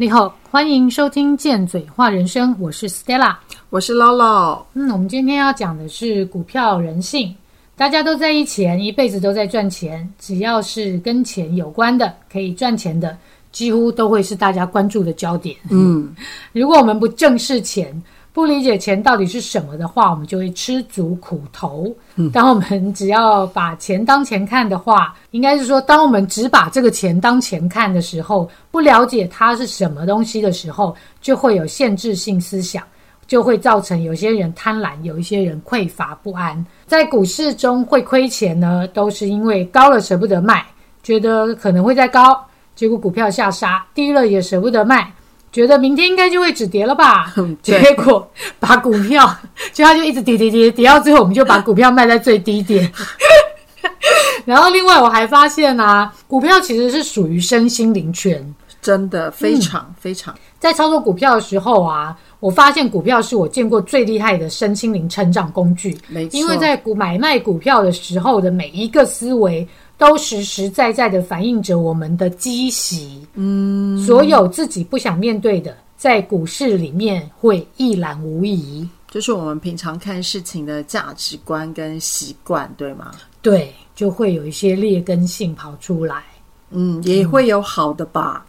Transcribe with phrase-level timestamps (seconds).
[0.00, 3.36] 你好，欢迎收听《见嘴话人生》，我是 Stella。
[3.68, 4.62] 我是 Lolo。
[4.72, 7.36] 嗯，我们今天要讲的是股票人性。
[7.76, 13.14] 大家都在一钱，一辈子都在赚钱，只要是跟钱有关的，可以赚钱的，
[13.52, 15.54] 几乎都会是大家关注的焦点。
[15.68, 16.10] 嗯，
[16.54, 21.92] 如果我们不正视钱，不理解钱到底是什么的话，我们就会吃足苦头。
[22.32, 32.84] 当我们只要把钱当钱看的话，应该是说，当我们只把这个钱当钱看的时候，不了解它是什么东西的时候，就会有限制性思想，
[33.26, 36.64] 就会造成有些人贪婪，有一些人匮乏不安。
[36.86, 40.64] 在股市中会亏钱呢，都是因为高了舍不得卖，
[41.02, 42.40] 觉得可能会再高，
[42.76, 45.12] 结果股票下杀；低了也舍不得卖。
[45.52, 47.32] 觉得明天应该就会止跌了吧？
[47.62, 49.28] 结果把股票，
[49.72, 52.90] 就它就一直跌跌跌跌到最后，我们就把股票卖在最低点。
[54.44, 60.34] 然后另外我还发现啊，股票其实是属于身心灵权，真的非常非常。
[60.58, 65.96] 在操作股票的时候啊，我发现股票是我见过最厉害的身心灵成长工具。
[66.08, 69.66] 没错，因为在股买卖股票的时候的每一个思维。
[70.00, 78.88] 都实实在在的反映着我们的积习，嗯，所有自己不想面对的，在股市里面会一览无遗。
[79.10, 83.10] 就是我们平常看事情的价值观跟习惯，对吗？
[83.42, 86.22] 对，就会有一些劣根性跑出来。
[86.70, 88.44] 嗯，也会有好的吧，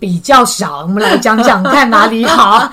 [0.00, 0.82] 比较少。
[0.82, 2.70] 我们来讲讲看哪里好。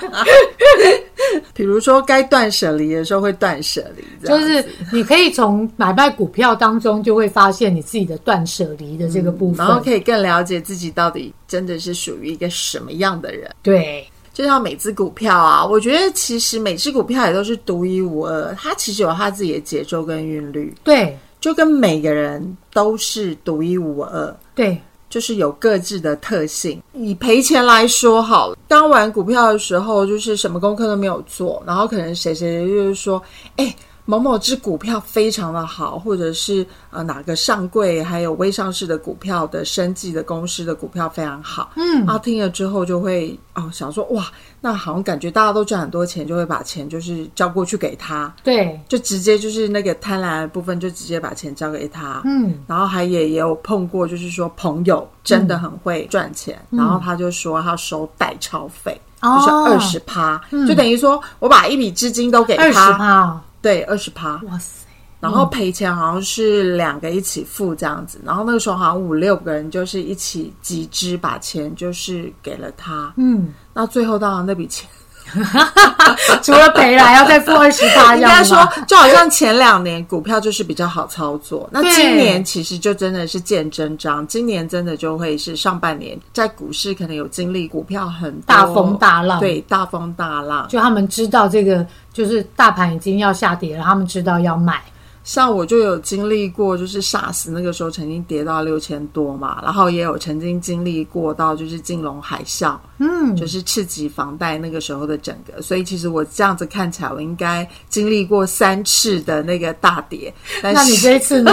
[1.52, 13.50] 比如说，该断舍离的时候会断舍离，就是你可以从买卖股票当中就会发现你自己的断舍离的这个部分，然后可以更了解自己到底真的是属于一个什么样的人。
[13.62, 20.74] 对，就像每只股票啊，我觉得其实每只股票也都是独一无二，它其实有它自己的节奏跟韵律。
[20.82, 24.36] 对，就跟每个人都是独一无二。
[24.54, 24.78] 对。
[25.08, 26.80] 就是有各自的特性。
[26.92, 33.20] 以赔钱来说，好，刚玩股票的时候，就是什么功课都没有做，然后可能谁谁就是说，
[33.56, 33.74] 哎。
[34.10, 44.26] 某某只股票非常的好，或者是呃哪个上柜还有微上市的股票的生计的公司的股票非常好，嗯，然后听了之后就会哦想说哇，
[44.60, 63.40] 那好像感觉大家都赚很多钱，就会把钱就是交过去给他，对，就直接就是那个贪婪的部分就直接把钱交给他，嗯，然后还也也有碰过，就是说朋友真的很会赚钱，然后他就说他收代钞费，就是二十趴，就等于说我把一笔资金都给他，二十趴。
[63.62, 64.86] 对，二十趴，哇塞！
[65.20, 74.88] 然后赔钱好像是两个一起付这样子，然后那个时候好像五六个人就是一起集资把钱就是给了他，嗯，那最后当然那笔钱。
[76.42, 78.14] 除了赔了，还要再付二十八。
[78.16, 84.26] 应该说，就好像前两年股票就是比较好操作，那今年其实就真的是见真章。
[84.26, 90.66] 今年真的就会是上半年在股市可能有经历股票很大风大浪，对，大风大浪。
[90.68, 94.82] 就他们知道这个就是大盘已经要下跌了，他们知道要买。
[95.22, 110.32] 像我就有经历过，就是 SARS 那个时候曾经跌到六千多嘛，然后也有曾经经历过到就是金融海啸，嗯，就是刺激房贷那个时候的整个，所以其实我这样子看起来，我应该经历过三次的那个大跌。
[110.62, 111.52] 那你这一次呢？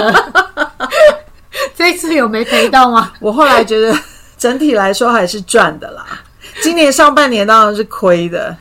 [1.76, 3.12] 这一次有没赔到吗？
[3.20, 3.94] 我后来觉得
[4.38, 6.22] 整体来说还是赚的啦，
[6.62, 8.56] 今年上半年当然是亏的。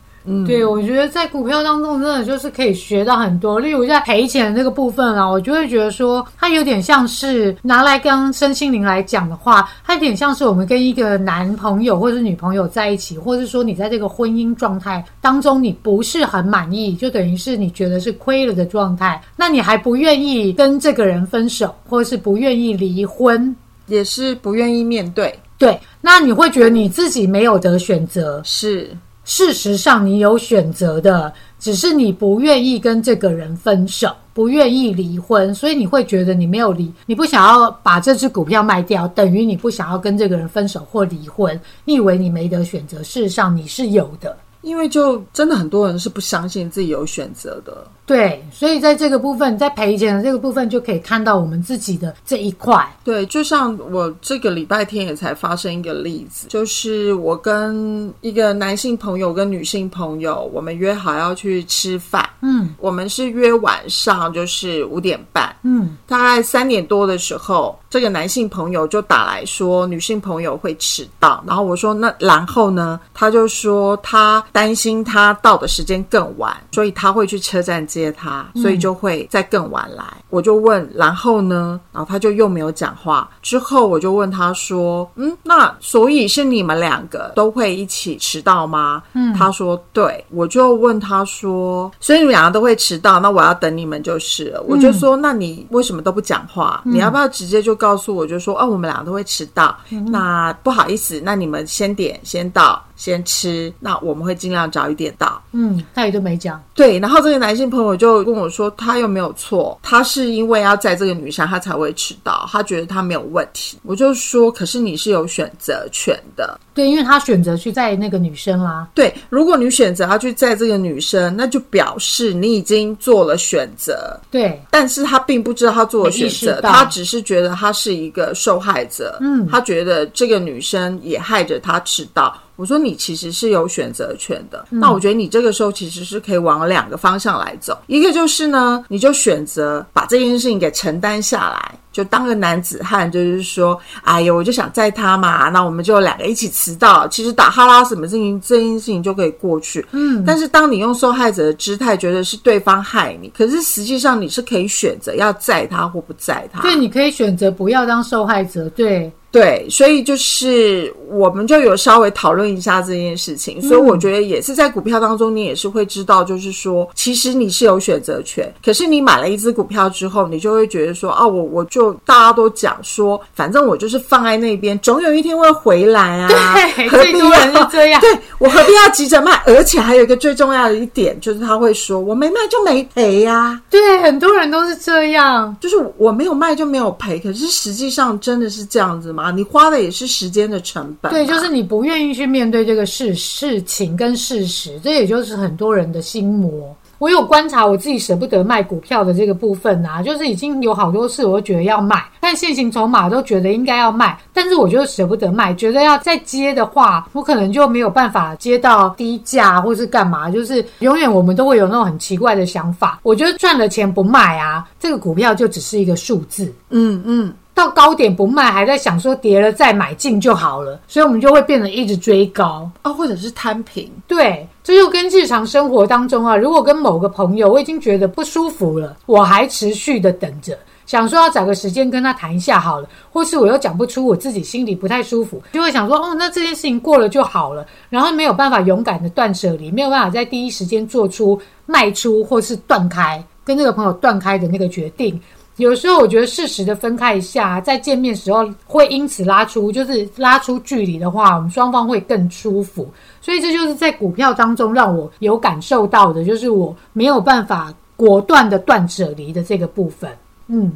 [0.47, 3.61] 对，我觉得在股票当中，真的就是可以学到很多。
[3.61, 23.55] 例如在赔钱的那个部分啊，我就会觉得说，它有点像是拿来跟身心灵来讲的话，它有点像是我们跟一个男朋友或者是女朋友在一起，或者是说你在这个婚姻状态当中，你不是很满意，就等于是你觉得是亏了的状态，那你还不愿意跟这个人分手，或者是不愿意离婚，
[23.87, 25.33] 也是不愿意面对。
[25.59, 28.91] 对，那你会觉得你自己没有得选择，是。
[29.27, 41.61] 事实上，你有选择的，只是你不愿意跟这个人分手，不愿意离婚，所以你会觉得你没有离，你不想要把这只股票卖掉，等于你不想要跟这个人分手或离婚。
[41.85, 44.37] 你以为你没得选择，事实上你是有的。
[44.63, 52.89] 因为就真的很多人是不相信自己有选择的，对，所以在这个部分，在赔钱的这个部分，就可以看到我们自己的这一块。
[53.03, 67.77] 对，就像我这个礼拜天也才发生一个例子，就是我跟一个男性朋友跟女性朋友，我们约好要去吃饭，嗯，我们是约晚上，就是五点半，嗯，大概三点多的时候。
[67.89, 71.43] 这个男性朋友就打来说，女性朋友会迟到。
[71.47, 73.01] 然后我说，那然后呢？
[73.15, 80.05] 他就说他担心他到的时间更晚，所以他会去车站接他，所以就会再更晚来。
[80.31, 81.81] 我就问，然后呢？
[81.93, 83.29] 然后他就又没有讲话。
[83.43, 93.19] 之后我就问他说：“嗯，那所以是你们两个都会一起迟到吗？”嗯，他说：“对。”我就问他说：“所以你们两个都会迟到？
[93.21, 96.83] 那我要等你们就是了。”我就说：“那你为什么都不讲话？
[96.85, 99.77] 你要不要直接就告诉我，就说哦，我们两个都会迟到。
[100.11, 105.41] 那不好意思，那你们先点先到。”先吃，那我们会尽量早一点到。
[105.53, 106.63] 嗯，他也都没讲。
[106.75, 113.79] 对，然后这个男性朋友就跟我说，他又没有错，他是因为要载这个女生，他才会迟到，他觉得他没有问题。
[113.83, 116.59] 我就说，可是你是有选择权的。
[116.75, 118.89] 对，因为他选择去载那个女生啦。
[118.95, 124.19] 对，如果你选择要去载这个女生，那就表示你已经做了选择。
[124.31, 129.17] 对，但是他并不知道他做了选择，他只是觉得他是一个受害者。
[129.21, 132.37] 嗯，他觉得这个女生也害着他迟到。
[132.57, 141.75] 我说你其实是有选择权的，那我觉得你这个时候其实是可以往两个方向来走，一个就是呢，你就选择把这件事情给承担下来。
[141.93, 147.09] 就当个男子汉，就是说，哎呦，我就想载他嘛，那我们就两个一起迟到。
[147.09, 149.83] 其实打哈拉什么事情，这件事情就可以过去。
[149.93, 156.61] 嗯，但是当你用受害者的姿态，觉得是对方害你，可是实际上你是可以选择要载他或不载他。
[156.61, 158.69] 对，你可以选择不要当受害者。
[158.71, 159.11] 对。
[159.37, 168.51] 对，所以就是我们就有稍微讨论一下这件事情，所以我觉得也是在股票当中，你也是会知道，就是说，其实你是有选择权。
[168.65, 176.29] 可是你买了一只股票之后，你就会觉得说，啊，我我就大家都讲说，反正我就是放在那边，总有一天会回来啊。
[176.75, 178.01] 对， 最多人是这样。
[178.01, 179.33] 对我何必要急着卖？
[179.45, 183.61] 而且还有一个最重要的一点，就是他会说，我没卖就没赔呀。
[183.69, 187.19] 对，很多人都是这样，就是我没有卖就没有赔。
[187.19, 189.26] 可是实际上真的是这样子吗？
[189.31, 196.75] 你花的也是时间的成本，对，就是你不愿意去面对这个事事情跟事实，这也就是很多人的心魔。
[196.99, 212.99] 我有观察我自己舍不得卖股票的这个部分啊，就是已经有好多次我都觉得要卖，但现行筹码都觉得应该要卖，但是我就舍不得卖，觉得要再接的话，我可能就没有办法接到低价或是干嘛，就是永远我们都会有那种很奇怪的想法。
[213.03, 216.51] 我觉得赚了钱不卖啊，这个股票就只是一个数字。
[216.71, 217.35] 嗯嗯。
[217.57, 223.91] 到高点不卖，还在想说跌了再买进就好了，所以我们就会变得一直追高啊，或者是摊平。
[224.07, 230.55] 对，这就跟日常生活当中啊，如果跟某个朋友我已经觉得不舒服了，我还持续的等着，
[230.85, 245.19] 想说要找个时间跟他谈一下好了，或是我又讲不出我自己心里不太舒服，就会想说哦，那这件事情过了就好了，然后没有办法勇敢的断舍离，没有办法在第一时间做出卖出或是断开跟那个朋友断开的那个决定。
[245.57, 252.87] 有时候我觉得适时的分开一下，在见面时候会因此拉出，就是拉出距离的话，我们双方会更舒服。
[253.21, 260.11] 所以这就是在股票当中让我有感受到的，就是我没有办法果断的断舍离的这个部分。
[260.49, 260.73] 嗯。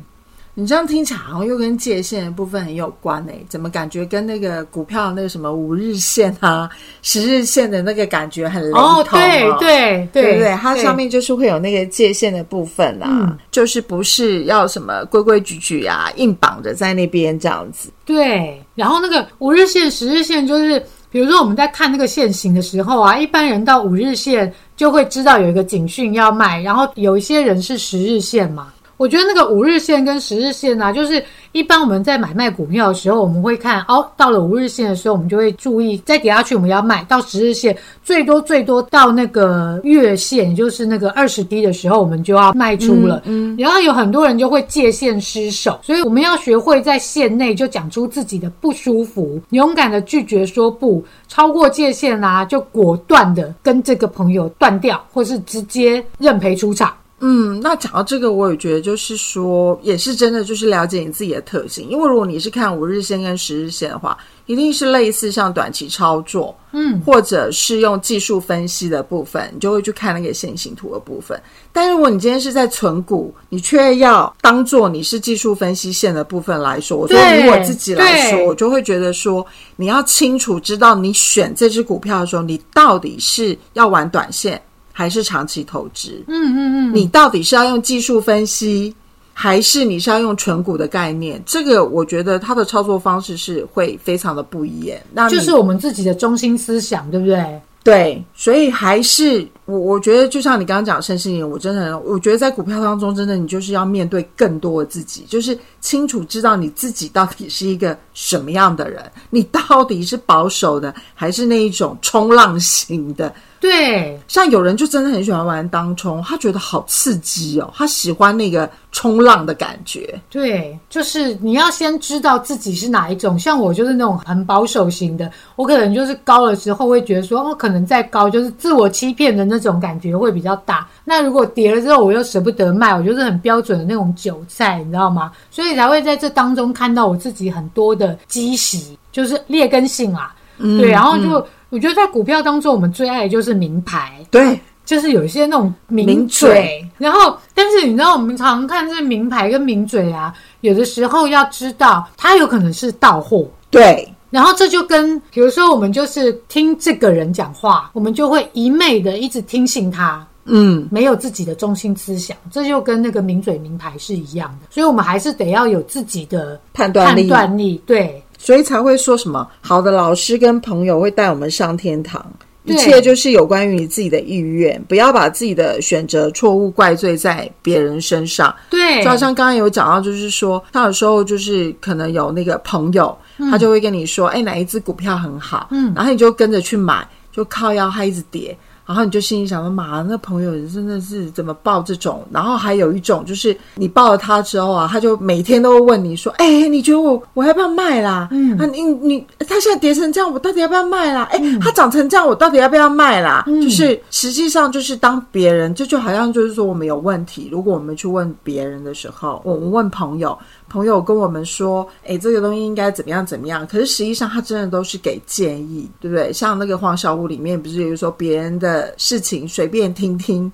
[0.60, 6.68] 你这样听起来好像又跟界限的部分很有关诶，怎么感觉跟那个股票那个什么五日线啊、
[7.00, 8.82] 十日线的那个感觉很雷同？
[8.82, 17.88] 哦，对对对对，它上面就是会有那个界限的部分啊，就是不是要什么规规矩矩啊，硬绑着在那边这样子。
[18.04, 20.78] 对，然后那个五日线、十日线，就是
[21.10, 28.70] 比如说我们在看那个线型的时候啊，一般人到五日线就会知道有一个警讯要卖，然后有一些人是十日线嘛。
[29.00, 43.22] 我觉得那个五日线跟十日线啊，就是一般我们在买卖股票的时候，我们会看哦，到了五日线的时候，我们就会注意再跌下去我们要卖；到十日线，最多最多到那个月线，也就是那个二十低的时候，我们就要卖出了。
[43.24, 56.92] 嗯，然后有很多人就会界限失守，所以我们要学会在线内就讲出自己的不舒服，勇敢的拒绝说不，超过界限啦，就果断的跟这个朋友断掉，或是直接认赔出场。
[57.22, 61.86] 嗯，那讲到这个，我也觉得就是说，也是真的，就是了解你自己的特性。
[61.88, 71.40] 因为如果你是看五日线跟十日线的话，一定是类似像短期操作，嗯，或者是用技术分析的部分，你就会去看那个线形图的部分。
[71.72, 79.46] 但如果你今天是在存股，你却要当做你是技术分析线的部分来说，我说以我自己来说，我就会觉得说，
[79.76, 84.60] 你要清楚知道你选这只股票的时候，你到底是要玩短线。
[84.92, 88.94] 还是长期投资，嗯嗯嗯，你到底是要用技术分析，
[89.32, 91.42] 还是你是要用纯股的概念？
[91.46, 94.98] 这个我觉得它的操作方式是会非常的不一样。
[95.12, 97.60] 那就是我们自己的中心思想，对不对？
[97.82, 113.32] 对，所以还是我我觉得就像你刚刚讲身心灵，我真的，我觉得在股票当中，真的你就是要面对更多的自己，就是清楚知道你自己到底是一个什么样的人，你到底是保守的，还是那一种冲浪型的。
[113.60, 120.18] 对，像有人就真的很喜欢玩当冲，他觉得好刺激哦，他喜欢那个冲浪的感觉。
[120.30, 123.38] 对，就是你要先知道自己是哪一种。
[123.38, 130.88] 像我就是那种很保守型的，我可能就是高的时候会觉得说，哦，可能再高就是自我欺骗的那种感觉会比较大。
[131.04, 135.30] 那如果跌了之后，我又舍不得卖，我就是很标准的那种韭菜，你知道吗？
[135.50, 140.34] 所以才会在这当中看到我自己很多的积习，就是劣根性啊。
[140.56, 141.46] 对，然后就。
[141.70, 146.84] 我觉得在股票当中，我们最爱的就是名牌，对，就是有一些那种名嘴。
[146.98, 153.48] 然后，但是你知道，我们常看这名牌跟名嘴啊，有的时候要知道，它有可能是到货。
[153.70, 164.66] 对，然后这就跟，比如说，我们就是听这个人讲话，我们就会一昧的一直听信他，嗯，没有自己的中心思想，这就跟那个名嘴名牌是一样的。
[164.70, 168.20] 所以，我们还是得要有自己的判断力，判断力，对。
[168.42, 172.24] 所以才会说什么好的老师跟朋友会带我们上天堂，
[172.64, 178.52] 一切就是有关于你自己的意愿，不要把自己的选择错误怪罪在别人身上。
[178.70, 183.14] 对，就好像刚刚有讲到，就是说他有时候就是可能有那个朋友，
[183.50, 188.56] 他就会跟你说，哎，哪一只股票很好，嗯，然后你就跟着去买，就靠腰它一直跌。
[188.90, 198.26] 然后你就心里想说：“妈，那朋友真的是怎么报这种？”然后还有一种就是你报了他之后啊，他就每天都会问你说：“哎，你觉得我我要不要卖啦？
[198.32, 201.22] 嗯，啊，你你他现在跌成这样，我到底要不要卖啦？
[201.30, 203.44] 哎，他长成这样，我到底要不要卖啦？
[203.46, 210.36] 就是实际上就是当别人，这就好像就是说我们有问题，如果我们去问别人的时候，我们问朋友。”
[210.70, 216.32] 朋友跟我们说：“哎，这个东西应该怎么样怎么样？”可是实际上，他真的都是给建议，对不对？
[216.32, 220.50] 像那个黄小屋里面，不是有说别人的事情随便听听。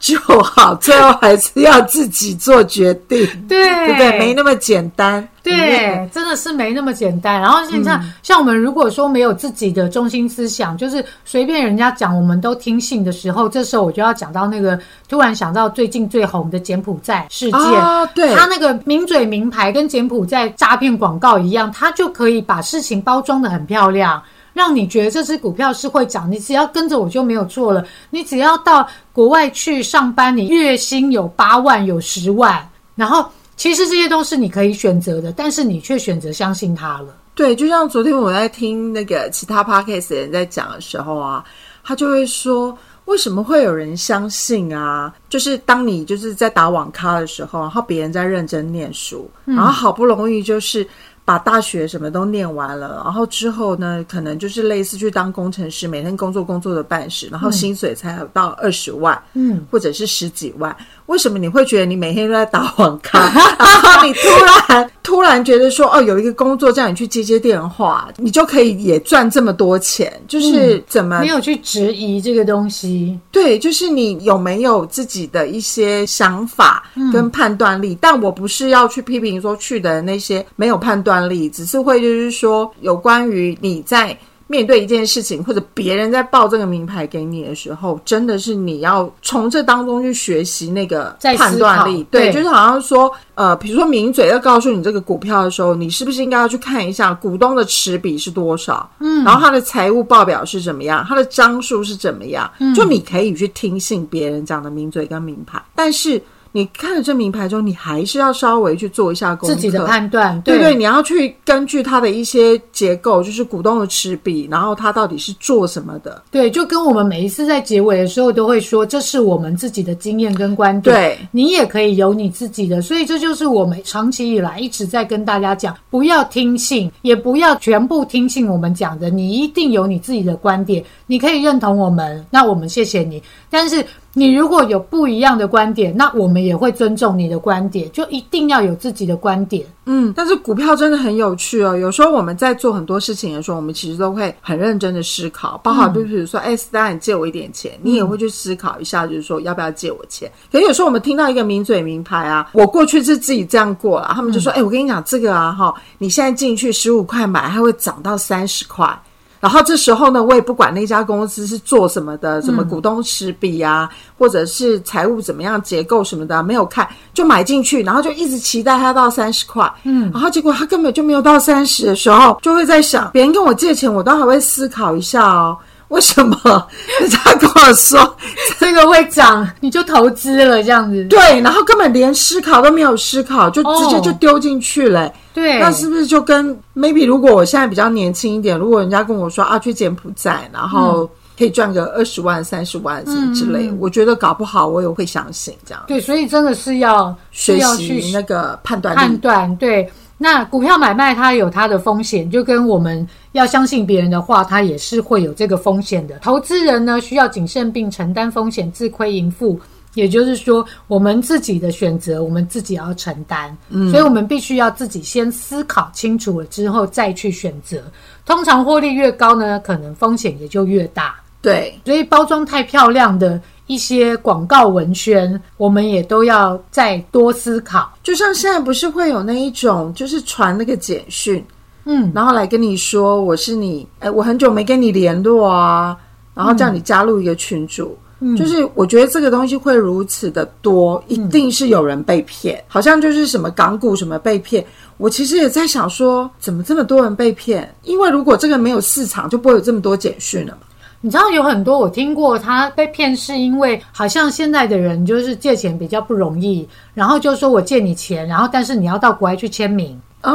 [0.00, 4.18] 就好，最后还是要自己做决定，对对不对？
[4.18, 7.38] 没那么简单，对，真的是没那么简单。
[7.40, 24.20] 然后你看，像我们如果说没有自己的中心思想，就是随便人家讲，我们都听信的时候，这时候我就要讲到那个突然想到最近最红的柬埔寨事件啊，对，他那个名嘴名牌跟柬埔寨诈骗广告一样，他就可以把事情包装的很漂亮。
[24.52, 27.84] 让你觉得这只股票是会涨，你只要跟着我就没有错了。
[28.10, 33.24] 你只要到国外去上班，你月薪有八万、有十万，然后
[33.56, 37.14] 其实这些都是你可以选择的，但是你却选择相信它了。
[37.34, 41.44] 对，就像昨天我在听那个其他 podcast 的人在讲的时候啊，
[41.84, 45.14] 他就会说，为什么会有人相信啊？
[45.28, 50.86] 就是当你就是在打网咖的时候，然后别人在认真念书，然后好不容易就是。
[51.30, 60.76] 把大学什么都念完了，然后之后呢，可能就是类似去当工程师，每天工作工作的办事，然后薪水才有到二十万，嗯，或者是十几万。
[61.06, 63.20] 为什么你会觉得你每天都在打网咖？
[63.58, 64.28] 然后你突
[64.68, 70.12] 然突然觉得说，哦，有一个工作叫你去接接电话，你就可以也赚这么多钱？
[70.26, 73.16] 就是怎么没有去质疑这个东西？
[73.30, 76.82] 对，就是你有没有自己的一些想法
[77.12, 77.96] 跟判断力？
[78.00, 81.19] 但我不是要去批评说去的那些没有判断。
[81.28, 92.02] 例只是会就是说，有关于你在面对一件事情，或者别人在报这个名牌给你的时候，真的是你要从这当中去学习那个判断力。
[92.10, 98.90] 对，就是好像说，呃，比如说名嘴要告诉你这个股票的时候，你是不是应该要去看一下股东的持比是多少？
[98.98, 102.50] 嗯，然后他的财务报表是怎么样，他的张数是怎么样？
[102.58, 106.20] 嗯，就你可以去听信别人讲的名嘴跟名牌，但是。
[106.52, 116.22] 你看了这名牌之后，你还是要稍微去做一下功课，自己的判断，对对，你要去根据它的一些结构，就是股东的持比，然后它到底是做什么的。
[116.30, 120.94] 对，就跟我们每一次在结尾的时候都会说，这是我们自己的经验跟观点。
[120.94, 133.84] 对，你也可以有你自己的，所以这就是我们长期以来一直在跟大家讲，不要听信，也不要全部听信我们讲的，你一定有你自己的观点，你可以认同我们，那我们谢谢你，但是。
[134.12, 139.64] 你如果有不一样的观点，那我们也会尊重你的观点，就一定要有自己的观点。
[139.86, 141.76] 嗯，但是股票真的很有趣哦。
[141.76, 150.30] 有时候我们在做很多事情的时候，我们其实都会很认真的思考，包括就比如说，哎，当然你借我一点钱，你也会去思考一下，就是说要不要借我钱。
[150.50, 159.00] 可有时候我们听到一个名嘴名牌啊，我过去是自己这样过了，他们就说，哎，我跟你讲这个啊，哈，你现在进去十五块买，它会涨到三十块。
[159.40, 175.56] 然后这时候呢，我也不管那家公司是做什么的，什么股东持比啊，或者是财务怎么样结构什么的，没有看就买进去，然后就一直期待它到三十块，嗯，然后结果它根本就没有到三十的时候，就会在想，别人跟我借钱，我都还会思考一下哦。
[175.90, 176.36] 为什么
[177.00, 178.16] 人家跟我说
[178.58, 181.04] 这个会涨，你就投资了这样子。
[181.04, 185.12] 对，然后根本连思考都没有思考，就直接就丢进去了。
[185.34, 195.82] 对，那是不是就跟 maybe 如果我现在比较年轻一点，如果人家跟我说啊去柬埔寨，然后可以赚个二十万、三十万什么之类，我觉得搞不好我也会相信这样。
[195.88, 199.56] 对，所以真的是要学习那个判断判断。
[199.56, 199.90] 对，
[200.22, 206.18] 那股票买卖它有它的风险，就跟我们要相信别人的话，它也是会有这个风险的。
[206.18, 209.58] 投资人呢需要谨慎并承担风险，自亏盈富。
[209.94, 213.56] 也就是说，我们自己的选择，我们自己要承担，
[213.90, 217.82] 所以我们必须要自己先思考清楚了之后再去选择。
[218.24, 221.16] 通常获利越高呢，可能风险也就越大。
[221.42, 227.88] 对，所以包装太漂亮的一些广告文宣，我们也都要再多思考。
[228.02, 231.44] 就像现在不是会有那一种，就是传那个简讯，
[231.84, 235.96] 嗯，然后来跟你说我是你，哎，我很久没跟你联络啊，
[236.34, 237.96] 然后叫你加入一个群组。
[238.36, 242.62] 就是我觉得这个东西会如此的多，一定是有人被骗。
[242.68, 244.62] 好像就是什么港股什么被骗，
[244.98, 247.74] 我其实也在想说，怎么这么多人被骗？
[247.82, 250.66] 因为如果这个没有市场，就不会有这么多简讯了嘛。
[251.02, 260.32] 你知道有很多我听过，他被骗是因为好像现在的人就是借钱比较不容易，然后就说我借你钱，然后但是你要到国外去签名啊，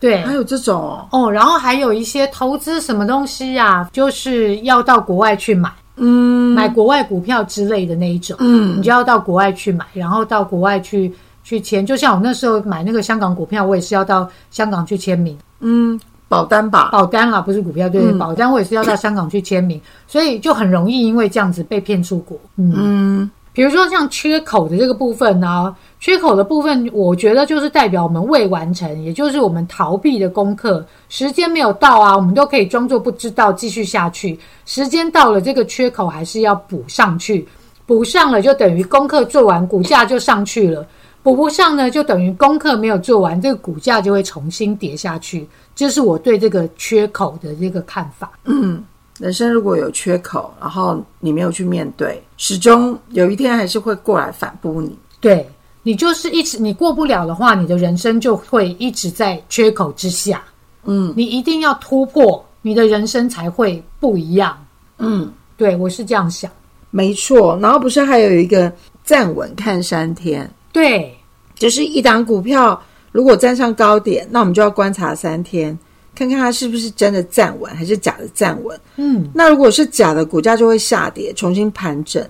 [0.00, 5.70] 对，还有这种哦，然后还有一些投资什么东西呀，就是要到国外去买。
[5.96, 11.86] 嗯，买国外股票之类的那一种，嗯，你就要到国外去买，然后到国外去去签。
[11.86, 15.38] 就像我那时候买那个香港股票，我也是要到香港去签名。
[15.60, 22.36] 嗯，保单吧，保单啊，不是股票，对，保单我也是要到香港去签名， 所以就很容易因为这样子被骗出国。
[22.56, 34.36] 嗯，比如说像缺口的这个部分呢，缺口的部分，我觉得就是代表我们未完成，也就是我们逃避的功课，时间没有到啊，我们都可以装作不知道，继续下去。
[34.66, 37.46] 时间到了，这个缺口还是要补上去，
[37.86, 40.82] 补上了就等于功课做完，股价就上去了；
[41.24, 45.48] 补不上呢，就等于功课没有做完，这个股价就会重新跌下去。
[45.74, 48.30] 这是我对这个缺口的这个看法。
[48.44, 48.84] 嗯，
[49.18, 54.94] 人生如果有缺口，然后你没有去面对，始终有一天还是会过来反扑你。
[55.18, 55.48] 对
[55.82, 60.44] 你就是一直你过不了的话，你的人生就会一直在缺口之下。
[60.84, 62.44] 嗯，你一定要突破。
[62.66, 64.56] 你的人生才会不一样。
[64.98, 66.50] 嗯，对我是这样想，
[66.90, 67.58] 没错。
[67.60, 68.72] 然后不是还有一个
[69.04, 70.50] 站稳看三天？
[70.72, 71.13] 对，
[71.54, 72.80] 就是一档股票
[73.12, 75.78] 如果站上高点，那我们就要观察三天，
[76.14, 78.78] 看看它是不是真的站稳，还是假的站稳。
[78.96, 82.24] 嗯，那如果是假的，股价就会下跌，重新盘整。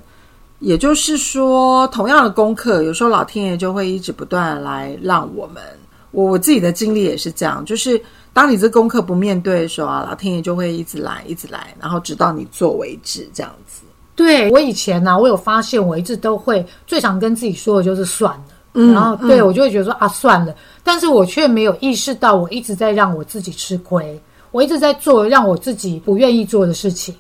[0.61, 5.63] 也就是说，同样的功课，有时候老天爷就会一直不断来让我们。
[6.11, 8.01] 我我自己的经历也是这样，就是。
[8.35, 13.83] 当你这功课不面对的时候啊，老天爷就会一直来，一直来，然后直到你做为止，这样子。
[14.17, 27.15] 对我以前呢，我有发现，我一直都会最常跟自己说的就是算了，嗯，然后对我就会觉得说啊算了，但是我却没有意识到，我一直在让我自己吃亏，我一直在做让我自己不愿意做的事情，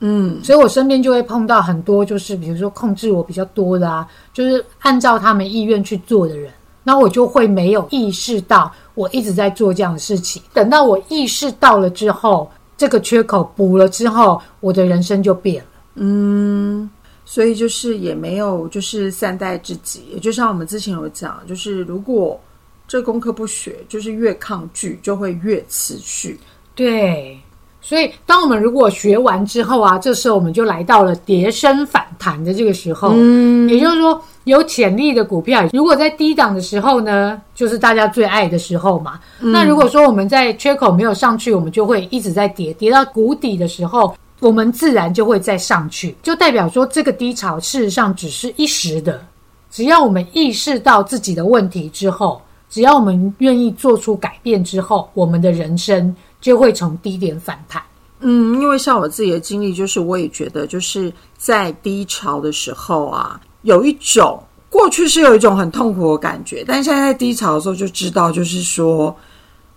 [0.00, 6.52] 嗯，所以我身边就会碰到很多就是比如说控制我比较多的啊，就是按照他们意愿去做的人。
[6.86, 10.42] 那我就会没有意识到我一直在做这样的事情。
[10.52, 15.70] 等到我意识到了之后，这个缺口补了之后，我的人生就变了。
[15.94, 16.90] 嗯，
[17.24, 20.04] 所以就是也没有就是善待自己。
[20.12, 22.40] 也就像我们之前有讲，就是如果
[22.86, 26.38] 这功课不学，就是越抗拒就会越持续。
[26.74, 27.38] 对。
[27.86, 33.10] 所以，当我们如果学完之后啊，这时候我们就来到了跌升反弹的这个时候。
[33.12, 39.20] 嗯，也就是说，有潜力的股票，如果在低档的时候呢，就是大家最爱的时候嘛。
[39.38, 44.16] 那如果说我们在缺口没有上去，我们就会一直在跌，跌到谷底的时候，
[44.48, 49.24] 我们自然就会再上去，就代表说这个低潮事实上只是一时的。
[49.70, 56.14] 只要我们意识到自己的问题之后，只要我们愿意做出改变之后，我们的人生。
[56.44, 57.82] 就会从低点反弹。
[58.20, 69.16] 嗯，因为像我自己的经历，就是我也觉得，就是在低潮的时候啊，有一种过去是有一种很痛苦的感觉，但现在在低潮的时候就知道，就是说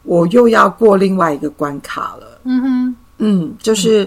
[0.04, 2.42] 我又要过另外一个关卡了。
[2.44, 4.06] 嗯哼，嗯，就是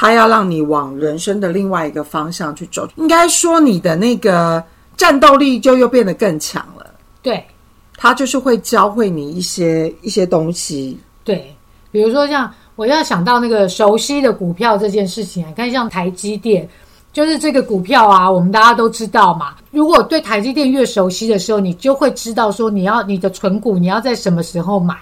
[0.00, 4.64] 他要让你往人生的另外一个方向去走，应该说你的那个
[4.96, 6.86] 战斗力就又变得更强了。
[7.20, 7.44] 对，
[7.98, 10.98] 他就是会教会你一些一些东西。
[11.22, 11.54] 对。
[11.90, 16.66] 比如说，像我要想到那个熟悉的股票这件事情啊，看像台积电，
[17.12, 19.56] 就是这个股票啊，我们大家都知道嘛。
[19.70, 24.96] 如果对台积电越熟悉的时候，你就会知道说，你要你的存股你要在什么时候买。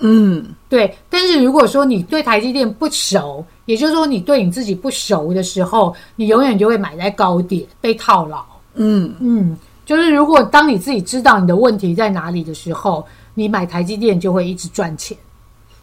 [0.00, 0.92] 嗯，对。
[1.08, 8.44] 但是如果说你对台积电不熟，也就是说，你对你自己不熟的时候，你永远就会买在高点，被套牢。
[8.74, 15.16] 嗯，嗯，就是如果当你自己知道你的问题在哪里的时候，你买台积电就会一直赚钱。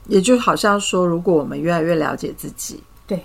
[0.07, 3.23] 也就好像说，如果我们越来越了解自己，对，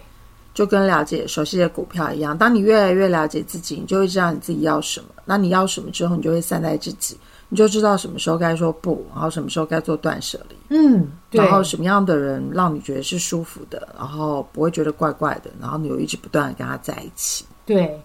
[0.52, 2.36] 就跟了解熟悉的股票一样。
[2.36, 5.06] 当你越来越了解自己，你就会知道你自己要什么。
[5.24, 7.16] 那你要什么之后，你就会善待自己，
[7.54, 10.56] 你就知道什么时候该说不，然后什么时候该做断舍离。
[10.70, 17.44] 嗯，对然，后什么样的人让你觉得是舒服的，然后不会觉得怪怪的，然后你又一直不断的跟他在一起。
[17.64, 17.96] 对，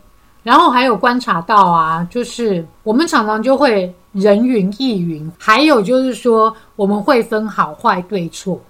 [0.44, 8.62] 然后还有观察到啊，就是我们常常就会人云亦云，还有就是说我们会分好坏对错，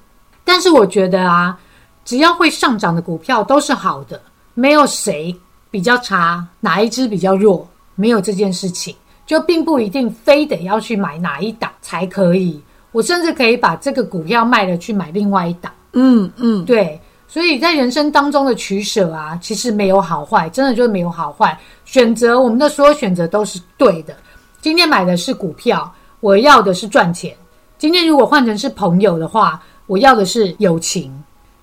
[0.46, 1.60] 但是我觉得啊，
[2.06, 4.22] 只要会上涨的股票都是好的，
[4.54, 5.36] 没有谁
[5.70, 8.96] 比较差，哪一只比较弱，没有这件事情，
[9.30, 12.60] 就并不一定非得要去买哪一档才可以。
[12.92, 15.72] 我甚至可以把这个股票卖了去买另外一档。
[15.94, 21.56] 嗯嗯，对，所以在人生当中的取舍啊，其实没有好坏，真的就是没有好坏。
[21.86, 24.18] 选择我们的所有选择都是对的。
[24.62, 27.32] 今天买的是股票，我要的是赚钱。
[27.78, 31.14] 今天如果换成是朋友的话，我要的是友情。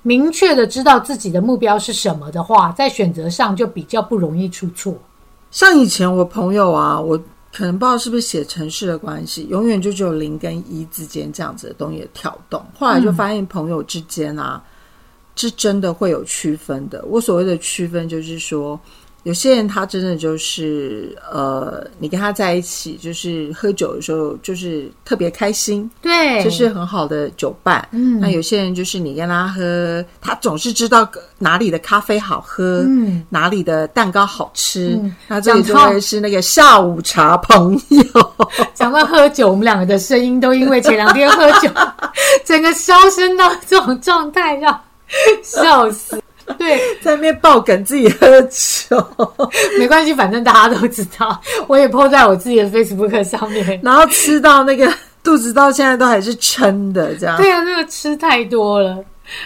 [0.03, 4.95] 明确的知道自己的目标是什么的话，在选择上就比较不容易出错。
[5.51, 7.21] 像以前我朋友啊，我
[7.57, 12.63] 可能不知道是不是写城市的关系，永远就只有零跟一之间这样子的东西的跳动。
[12.79, 14.63] 后来就发现朋友之间啊，
[15.37, 17.03] 是真的会有区分的。
[17.07, 18.79] 我所谓的区分，就是说。
[19.27, 27.87] 有些人他真的就是呃，你跟他在一起，就是喝酒的时候，就是特别开心，对，这是很好的酒伴。
[27.91, 38.33] 嗯那有些人就是你跟他喝，他总是知道哪里的咖啡好喝，嗯，哪里的蛋糕好吃，嗯那这里就会是那个下午茶朋友。
[38.75, 41.69] 讲到喝酒，我们两个的声音都因为前两天喝酒，
[42.47, 44.81] 整个烧升到这种状态，让
[45.43, 46.23] 笑死。
[46.59, 49.05] 对， 在那边爆梗自己喝酒，
[49.79, 53.81] 没关系，反正大家都知道， 我也 po 在我自己的 Facebook 上面。
[53.83, 57.37] 然后吃到那个肚子到现在都还是撑的，这样。
[57.37, 58.99] 对啊，那个吃太多了。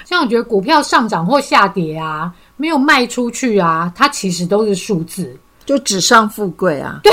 [0.04, 5.34] 像我觉得股票上涨或下跌啊，没有卖出去啊，它其实都是数字。
[5.70, 6.98] 就纸上富贵啊。
[7.04, 7.12] 对。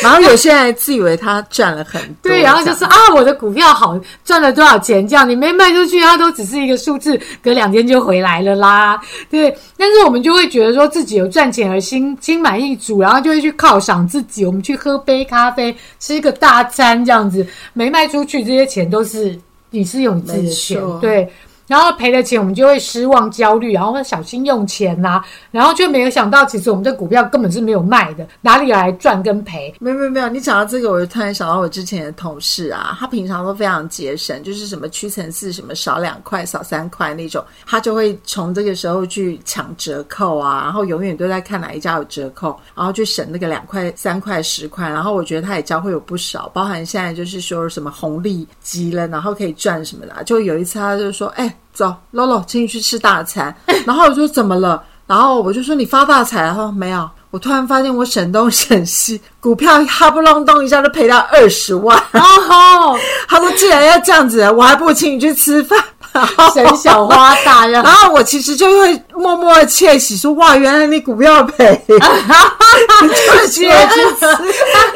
[0.00, 8.98] 然后有些人还自以为他赚了很多，对，然后就是啊，我的股票好赚了多少钱，这样你没卖出去，它都只是一个数字，隔两天就回来了啦。
[9.28, 19.36] 对，但是我们就会觉得说自己有赚钱而心心满意足，然后就会去犒赏自己，我们去喝杯咖啡，吃一个大餐这样子，没卖出去这些钱都是
[19.70, 21.28] 你是有你自己的没钱，对。
[21.68, 29.72] 然后赔了钱，我们就会失望、焦虑，然后会小心用钱呐、然后却没有想到，其实我们这股票根本是没有卖的，哪里来赚跟赔？
[29.78, 44.88] 没有没有没有，你讲到这个，我就突然想到我之前的同事啊，他平常都非常节省，就是什么屈臣氏什么少两块少三块那种，他就会从这个时候去抢折扣啊，然后永远都在看哪一家有折扣，然后去省那个两块、三块、十块。
[44.88, 50.24] 然后我觉得他也教会有不少，包含现在就是说什么红利积了，然后可以赚什么的。
[50.24, 53.54] 就有一次他就说：“哎，走，Lolo，请你去吃大餐。
[53.86, 61.94] ”然后我说：“怎么了？”然后我就说：“你发大财了？”他说：“没有。”我突然发现我省东省西，股票哈不隆咚一下就赔到二十万。
[62.12, 65.78] 哦，他说：“既然要这样子，我还不如请你去吃饭。
[66.54, 67.84] ”省小花大然。
[67.84, 71.98] 后我其实就会默默的窃喜，说：“哇，原来你股票赔，你
[73.12, 74.26] 就请我去吃，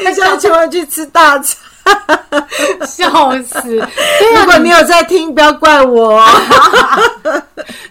[0.09, 1.55] 你就请我去吃大餐。
[2.87, 3.09] 笑
[3.43, 3.61] 死！
[3.61, 6.23] 对啊，如果你有在听，不要怪我。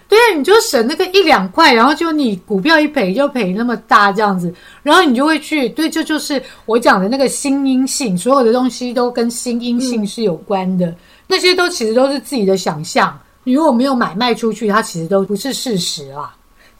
[0.07, 4.53] 对啊，你就省那个一两块，然后就你股票一赔就赔那么大这样子，
[4.83, 10.93] 然后你就会去，对，这就是我讲的那个心因性，所有的东西都跟心因性是有关的，
[11.27, 13.17] 那些都其实都是自己的想象。
[13.43, 16.33] 你如果没有买卖出去，它其实都不是事实啊。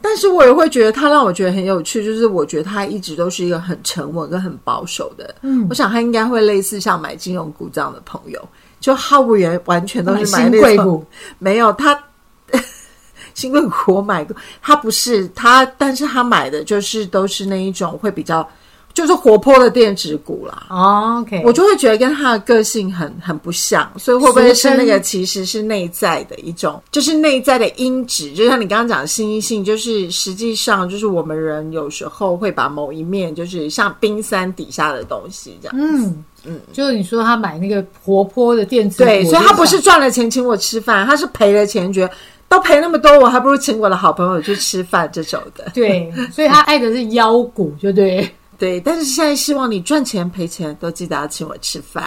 [0.03, 5.33] 但是我也会觉得他让我觉得很有趣，就是我觉得他一直都是一个很沉稳跟很保守的。
[5.41, 8.39] 嗯我想他应该会类似像买金融股这样的朋友，
[8.81, 11.05] 就毫无缘完全都是买那种贵股，
[11.39, 11.97] 没有他。
[13.33, 18.47] 新贵股我买过，他不是他，但是他买的就是都是那一种会比较
[18.93, 20.67] 就是活泼的电子股啦。
[20.69, 35.75] 哦 OK，我就会觉得跟他的个性很很不像，所以会不会是那个其实是内在的一种，就是内在的因子，就像你刚刚讲的心因性，就是实际上就是我们人有时候会把某一面，就是像冰山底下的东西这样。
[35.77, 42.13] 嗯嗯，就是你说他买那个活泼的电子股，对，所以他不是赚了钱请我吃饭，他是赔了钱，觉得
[42.49, 45.71] 都赔那么多，我还不如请我的好朋友去吃饭这种的。
[45.73, 48.29] 对，所以他爱的是妖股，就对。
[48.63, 52.01] 对，但是现在希望你赚钱赔钱都记得要请我吃饭。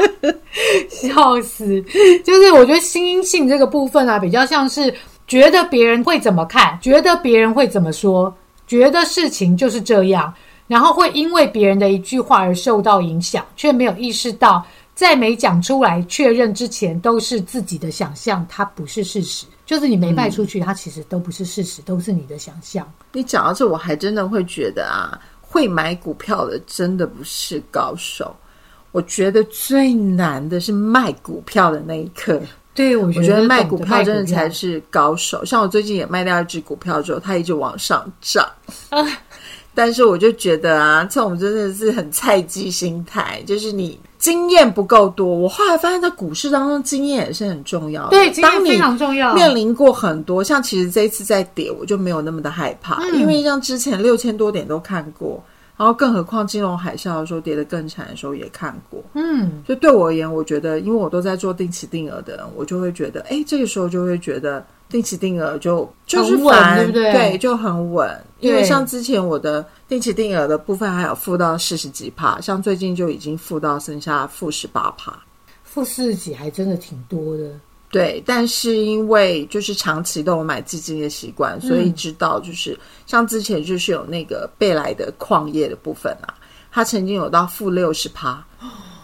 [0.88, 1.82] 笑死！
[2.24, 4.94] 就是我觉得新阴性这个部分啊，比较像是
[5.26, 8.34] 觉得别人会怎么看，觉得别人会怎么说，
[8.66, 10.32] 觉得事情就是这样，
[10.68, 19.44] 然后会因为别人的一句话而受到影响，却没有意识到，在没讲出来确认之前，都是自己的想象，它不是事实。
[19.66, 22.90] 就是你没卖出去，它其实都不是事实，都是你的想象。
[23.12, 25.18] 你讲到这，我还真的会觉得啊，
[25.52, 28.34] 会买股票的真的不是高手。
[28.90, 32.40] 我觉得最难的是卖股票的那一刻。
[32.74, 35.44] 对，我我觉得卖股股票真的才是高手。
[35.44, 38.48] 像我最近也卖掉一只股票之后，它一直往上涨。
[39.74, 45.26] 但是我就觉得啊，这种真的是很菜鸡心态，就是你经验不够多。
[45.26, 48.10] 我后来发现，在股市当中，经验也是很重要的。
[48.10, 49.34] 对，经验非常重要。
[49.34, 55.42] 面临过很多，像其实这一次在跌，我就没有那么的害怕，因为像之前六千多点都看过。
[55.74, 67.12] 然后，更何况金融海啸的时候跌得更惨的时候也看过，嗯，就对我而言，我觉得，因为我都在做定期定额的人，我就会觉得，哎，这个时候就会觉得定期定额就就是稳，对不对？
[67.12, 68.24] 对，就很稳。
[68.40, 75.18] 因为像之前我的定期定额的部分还有负到四十几趴，像最近就已经负到剩下负十八趴，
[75.64, 77.44] 负四十几还真的挺多的。
[77.90, 86.34] 对，但是因为就是长期都有买基金的习惯，所以知道就是像之前就是有那个贝莱的矿业的部分啊，
[86.70, 88.44] 它曾经有到负六十趴，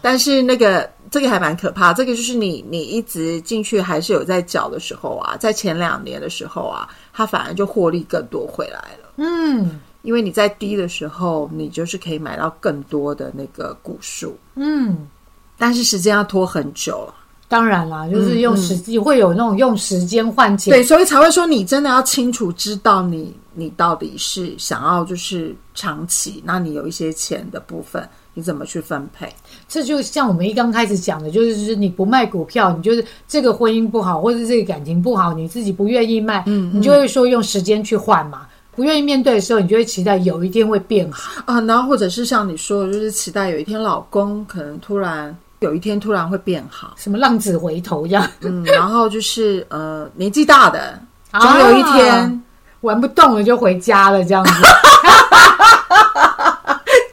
[0.03, 9.11] 但是那个这个还蛮可怕，这个就是你你一直进去还是有在缴的时候啊，在前两年的时候啊，它反而就获利更多回来了。
[9.17, 14.37] 嗯，因为你在低的时候，你就是可以买到更多的那个股数。
[14.55, 15.09] 嗯，
[15.57, 17.15] 但是时间要拖很久了。
[17.51, 29.33] 当然啦，就是用时机会有那种用时间换钱，对，所以才会说你真的要清楚知道你你到底是想要就是长期，那你有一些钱的部分你怎么去分配？
[29.69, 38.47] 这就像我们一刚开始讲的，就是你不卖股票，你就是这个婚姻不好，或者这个感情不好，你自己不愿意卖，嗯，你就会说用时间去换嘛。
[38.75, 41.61] 不愿意面对的时候，你就会期待有一天会变好啊。
[41.61, 45.37] 然后或者是像你说的，就是期待有一天老公可能突然。
[45.61, 48.25] 有一天突然会变好，什么浪子回头一样？
[48.43, 50.97] 嗯，然后就是呃，年纪大的，
[51.33, 52.43] 总有一天
[52.83, 54.53] 玩不动了就回家了，这样子。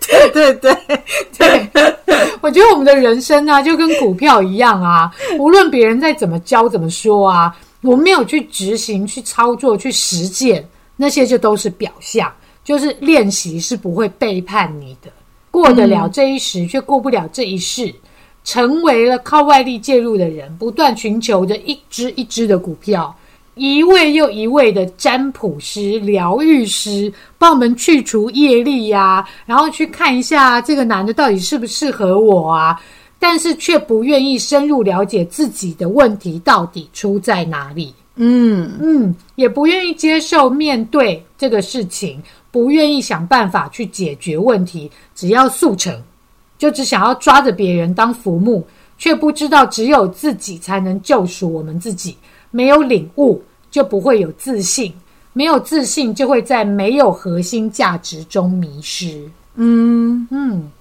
[0.07, 0.77] 对对对
[1.35, 1.69] 对，
[2.45, 10.63] 我觉得我们的人生啊，就跟股票一样啊， 无论别人再怎么教怎么说啊，我们没有去执行、去操作、去实践，
[10.95, 12.31] 那些就都是表象，
[12.63, 15.10] 就是练习是不会背叛你的。
[15.49, 17.91] 过得了这一时，却过不了这一世。
[18.43, 23.15] 成为了靠外力介入的人，不断寻求着一只一只的股票，
[23.55, 32.79] 一位又一位的占卜师、疗愈师帮我们去除业力呀，然后去看一下这个男的到底适不适合我啊，
[33.17, 37.93] 但是却不愿意深入了解自己的问题到底出在哪里。
[38.17, 46.01] 嗯嗯，也不愿意接受面对这个事情，不愿意想办法去解决问题，只要速成。
[46.57, 48.65] 就只想要抓着别人当浮木，
[48.97, 52.15] 却不知道只有自己才能救赎我们自己。
[52.55, 54.89] 没有领悟，就不会有自信；
[55.33, 59.29] 没有自信，就会在没有核心价值中迷失。
[59.55, 60.71] 嗯嗯，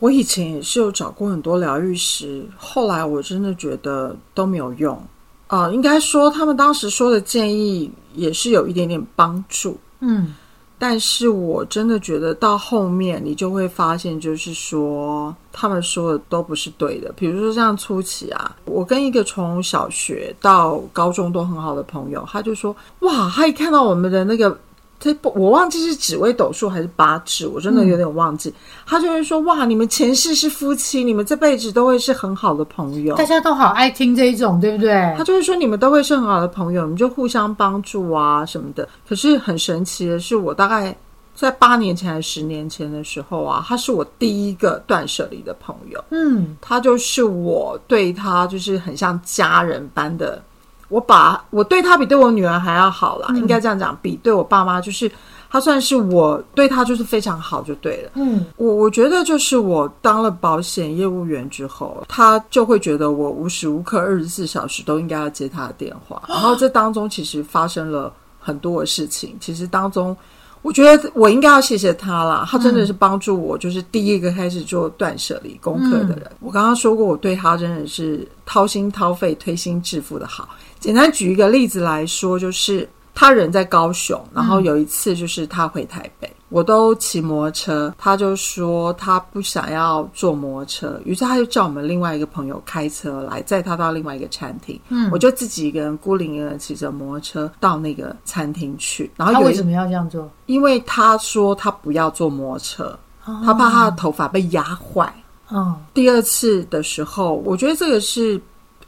[0.00, 5.00] 我以前也是有找过很多疗愈师，后来我真的觉得都没有用
[5.46, 5.70] 啊。
[5.70, 9.78] 应该说，他们当时说的建议也是有一点点帮助。
[10.00, 10.34] 嗯。
[10.78, 17.12] 但是我真的觉得到后面，你就会发现，就是说他们说的都不是对的。
[17.16, 24.56] 比如说像初期啊，我跟一个从小学到高中都很好的朋友，他就说：“哇，他一看到我们的那个。”
[25.00, 28.52] 他不，我忘记是紫微斗数还是八字，我真的有点忘记。
[28.84, 35.14] 他就会说：“哇，你们前世是夫妻，你们这辈子都会是很好的朋友。”大家都好爱听这一种，对不对？
[35.16, 40.96] 他就会说：“你们都会是很好的朋友，你们就互相帮助啊什么的。”可是很神奇的是，我大概
[41.32, 46.04] 在八年前还是十年前的时候啊，他是我第一个断舍离的朋友。
[46.10, 50.42] 嗯，他就是我对他就是很像家人般的。
[50.88, 55.10] 我把我对他比对我女儿还要好啦，应该这样讲，比对我爸妈就是
[55.50, 58.10] 他算是我对他就是非常好就对了。
[58.14, 70.16] 嗯，我我觉得就是我当了保险业务员之后，他就会觉得我无时无刻二十四小时都应该要接他的电话，然后这当中其实发生了很多的事情，其实当中。
[70.62, 76.30] 我觉得我应该要谢谢他啦，他真的是帮助我，就是第一个开始做断舍离功课的人。
[76.40, 80.48] 我刚刚说过，我对他真的是掏心掏肺、推心置腹的好。
[80.78, 82.88] 简单举一个例子来说，就是。
[83.18, 94.80] 他人在高雄，然后有一次就是他回台北，我都骑摩托车，他就说他不想要坐摩托车，于是他就叫我们另外一个朋友开车来载他到另外一个餐厅。
[94.88, 99.10] 嗯，我就自己一个人孤零零的骑着摩托车到那个餐厅去。
[99.16, 100.30] 然后他为什么要这样做？
[100.46, 102.96] 因为他说他不要坐摩托车，
[103.44, 105.12] 他怕他的头发被压坏。
[105.50, 108.40] 嗯，第二次的时候，我觉得这个是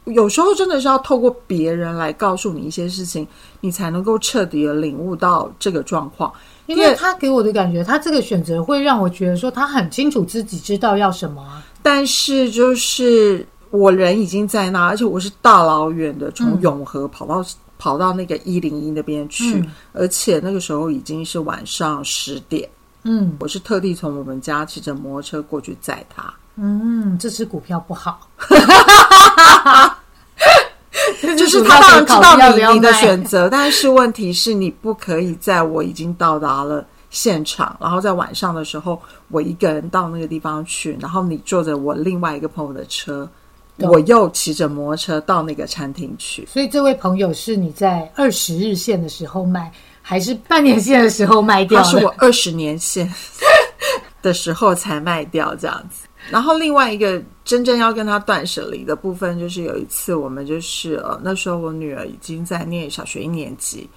[0.05, 3.27] 有时候真的是要透过别人来告诉你一些事情，
[3.61, 6.33] 你才能够彻底的领悟到这个状况。
[6.67, 11.63] 因为他给我的感觉，他这个选择会让我觉得说他很清楚自己知道要什么啊。
[11.83, 17.45] 但是就是我人已经在那，而且我是大老远的从永和跑到、
[17.79, 22.69] 跑到那个一零一那边去，嗯而且那个时候已经是晚上十点。
[23.03, 26.33] 嗯我是特地从我们家骑着摩托车过去载他。
[26.57, 28.29] 嗯，这只股票不好，
[31.39, 43.29] 就是他当然知道你你的选择，但是问题是你不可以在我已经到达了现场，然后在晚上的时候，我一个人到那个地方去，然后你坐着我另外一个朋友的车，
[43.79, 46.47] 我又骑着摩托车到那个餐厅去。
[46.47, 53.11] 所以这位朋友是你在二十日线的时候卖，还是半年线的时候卖掉是我二十年线
[54.21, 56.07] 的时候才卖掉这样子。
[56.29, 63.89] 然后另外一个真正要跟他断舍离的部分，就是有一次我们就是呃那时候我女儿已经在念小学一年级，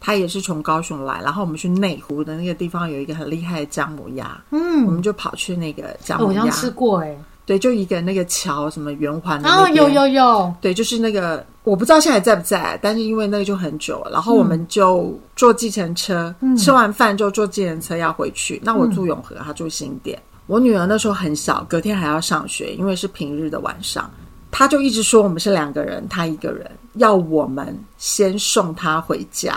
[0.00, 18.60] 她也是从高雄来，然后我们去内湖的那个地方有一个很厉害的姜母鸭，嗯，我们就跑去那个姜母鸭，吃过哎、对，就一个那个桥什么圆环的那哦，边，有有有，对，就是那个我不知道现在在不在，但是因为那个就很久了，然后我们就坐计程车，吃完饭就坐计程车要回去。
[18.64, 20.18] 那我住永和，他住新店。
[20.46, 24.10] 我女儿那时候很小，隔天还要上学，因为是平日的晚上，
[24.50, 29.56] 她就一直说我们是两个人，她一个人，要我们先送她回家。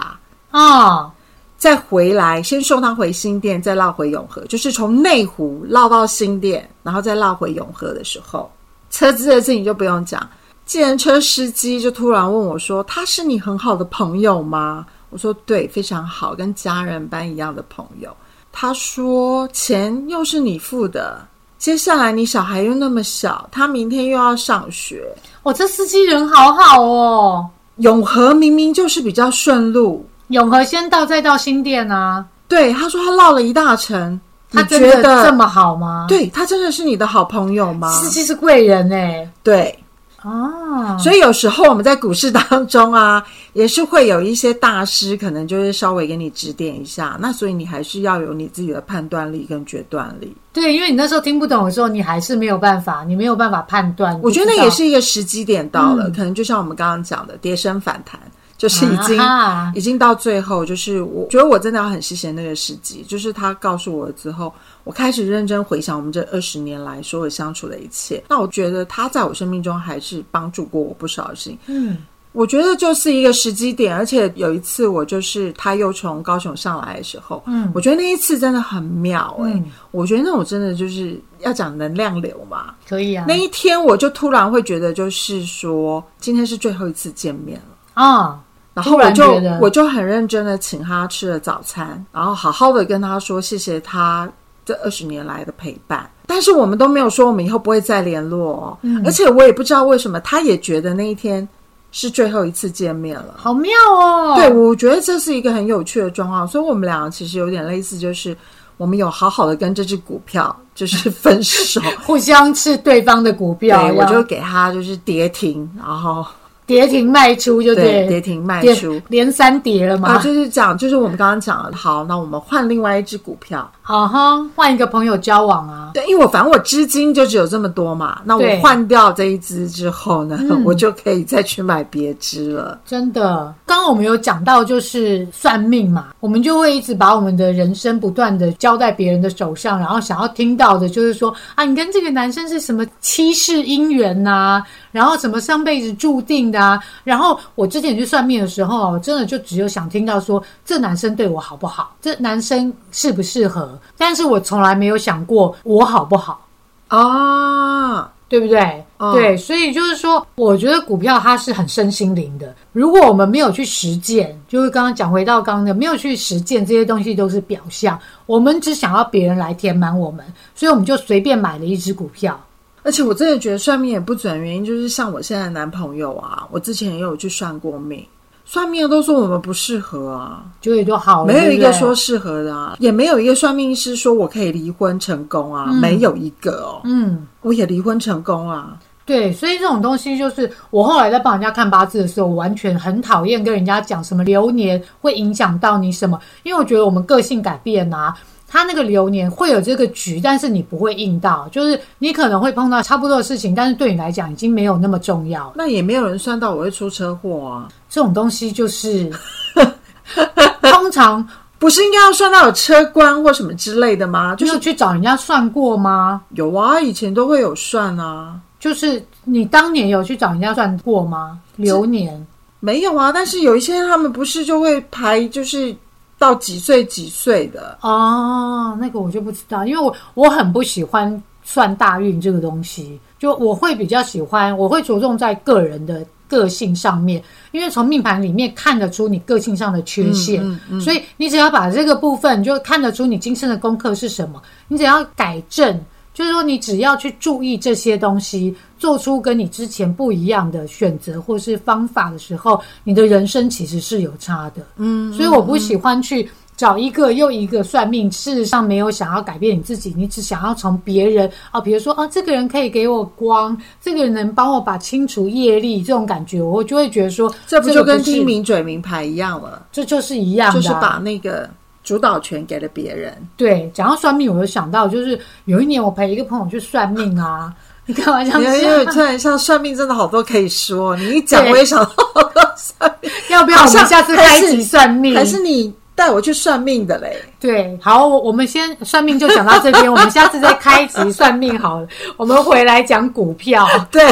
[0.52, 1.12] 啊，
[1.58, 8.50] 再回来，先送她回新店，再绕回永和，就是从内湖绕到新店，然后再绕回永和的时候，
[8.90, 10.30] 车子的事情就不用讲。
[10.66, 18.16] 计程车司机就突然问我说：“他是你很好的朋友吗？”我说：“对，非常好，跟家人般一样的朋友。”
[18.58, 25.04] 他说：“钱又是你付的，接下来你小孩又那么小，他明天又要上学，
[25.44, 27.46] 哦这司机人好好哦。
[27.80, 35.32] 永和明明就是比较顺路。”永和先到，再到新店啊，对，他说他绕了一大程，他觉真的这？
[35.34, 37.92] 么好吗？，对他真的是你的好朋友吗？
[37.92, 39.78] 司机是贵人哎、对，
[40.26, 47.16] 啊，所以有时候我们在股市当中啊， 也是会有一些大师，可能就是稍微给你指点一下。
[47.22, 50.36] 那所以你还是要有你自己的判断力跟决断力。
[50.52, 54.20] 对，因为你那时候听不懂的时候，你还是没有办法，你没有办法判断。
[54.24, 58.20] 我觉得那也是一个时机点到了，嗯可能就像我们刚刚讲的跌升反弹，
[58.58, 64.52] 就是已经、啊已经到最后，就是我觉得我真的要很谢谢那个时机，就是他告诉我了之后，
[64.86, 68.24] 我开始认真回想我们这二十年来所有相处的一切。
[68.30, 71.60] 那我觉得他在我生命中还是帮助过我不少的事情。
[71.66, 71.98] 嗯，
[72.32, 82.76] 我觉得就是一个时机点，而且有一次我就是他又从高雄上来的时候，嗯我觉得那一次真的很妙哎、嗯我觉得那种真的就是要讲能量流嘛。
[82.88, 83.36] 可以啊那。
[83.36, 88.04] 一天我就突然会觉得，就是说今天是最后一次见面了。
[88.04, 88.40] 啊，
[88.84, 94.30] 突然后我就我就很认真的请他吃了早餐，然后好好的跟他说谢谢他
[94.66, 96.10] 这二十年来的陪伴。
[96.28, 101.48] 但是我们都没有说我们以后不会再联络哦，嗯而且我也不知道为什么，他也觉得那一天
[101.92, 103.36] 是最后一次见面了。
[103.38, 104.34] 好妙哦。
[104.36, 108.36] 对，我觉得这是一个很有趣的状况，所以我们两个其实有点类似，就是
[108.78, 116.26] 我们有好好的跟这只股票就是分手， 互相吃对方的股票，对我就给他就是跌停，然后
[116.66, 119.02] 跌停卖出，就对跌停卖出。
[119.08, 120.10] 连三跌了嘛。
[120.10, 123.70] 啊，就是讲，就是我们刚刚讲了，好，那我们换另外一只股票。
[123.82, 125.92] 好哈，换一个朋友交往啊。
[125.94, 132.80] 对，因为我反正我资金就只有这么多嘛，那对我换掉这一只之后呢，嗯 我就可以再去买别只了。
[132.84, 144.64] 真的，刚刚我们有讲到，就是算命嘛，我们就会一直把我们的人生不断的交在别人的手上，然后想要听到的就是说啊，你跟这个男生是什么七世姻缘呐、
[144.96, 146.82] 然后什么上辈子注定的啊。
[147.04, 156.48] 然后我之前去算命的时候，我真的就只有想听到说这男生对我好不好，这男生适不适合，但是我从来没有想过我好不好。
[156.88, 158.84] 啊，对不对？
[159.00, 162.56] 嗯对，所以就是说，我觉得股票它是很身心灵的。
[162.72, 168.00] 如果我们没有去实践，就是刚刚讲回到刚刚的，没有去实践这些东西都是表象。
[168.28, 170.24] 我们只想要别人来填满我们，
[170.54, 172.40] 所以我们就随便买了一只股票。
[172.86, 178.06] 而且我真的觉得算命也不准，原因就是像我现在的男朋友啊，我之前也有去算过命，
[178.46, 186.82] 算命的都说我们不适合啊，就也就好了，没有一个说适合的啊，也没有一个算命师说我可以离婚成功啊，没有一个哦。
[186.84, 187.26] 嗯。
[187.42, 198.16] 我也离婚成功啊，对，所以这种东西就是我后来在帮人家看八字的时候，我完全很讨厌跟人家讲什么流年会影响到你什么，因为我觉得我们个性改变啊，
[198.56, 205.52] 他那个流年会有这个局，但是你不会应到，就是你可能会碰到差不多的事情，但是对你来讲已经没有那么重要。
[205.58, 209.12] 那也没有人算到我会出车祸啊，这种东西就是
[210.72, 211.28] 通常
[211.60, 214.34] 不是应该要算到有车关或什么之类的吗？
[214.38, 216.22] 就是去找人家算过吗？
[216.30, 221.38] 有啊，以前都会有算啊，就是你当年有去找人家算过吗？
[221.58, 222.26] 流年？
[222.62, 225.76] 没有啊，但是有一些他们不是就会排，就是
[226.18, 240.42] 到几岁几岁的，哦，那个我就不知道，因为我我很不喜欢算大运这个东西，就我会比较喜欢，我会着重在个人的个性上面，因为从命盘里面看得出你个性上的缺陷，
[240.80, 245.80] 所以你只要把这个部分就看得出你今生的功课是什么，你只要改正。
[246.16, 254.66] 就是说，你只要去注意这些东西，做出跟你之前不一样的选择或是方法的时候，你的人生其实是有差的。
[254.78, 269.66] 嗯，所以我不喜欢去找一个又一个算命，事实上没有想要改变你自己，你只想要从别人啊，比如说啊，这个人可以给我光，这个人能帮我把清除业力，这种感觉，我就会觉得说，这不就跟个是听名嘴名牌一样了？
[269.70, 271.50] 这就是一样的啊、就是把那个
[271.86, 273.16] 主导权给了别人。
[273.38, 277.54] 对，讲到算命，我就想到，就是有一年我陪一个朋友去算命啊，
[277.86, 278.92] 你开玩笑因为因为笑？
[278.92, 285.16] 突然像算命真的好多可以说，你一讲我也想到算命，要不要我们下次开一集算命？
[285.16, 287.16] 还是你带我去算命的嘞？
[287.40, 291.88] 对，好，我我们先算命就讲到这边， 我们下次再开一集算命好了。
[292.18, 294.04] 我们回来讲股票， 对，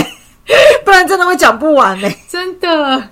[0.86, 2.16] 不然真的会讲不完嘞。
[2.30, 3.04] 真的，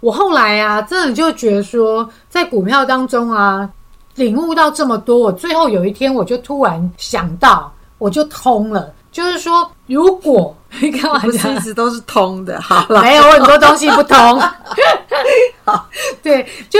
[0.00, 3.68] 我后来啊，真的就觉得说，在股票当中啊，
[4.14, 14.16] 领悟到这么多，我最后有一天我就突然想到，我就通了，就是说，如果你干嘛不是一直都是通的，好了，没有很多东西不通。
[15.64, 15.88] 好。
[16.22, 16.78] 对，就